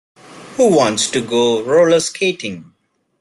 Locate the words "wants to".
0.75-1.21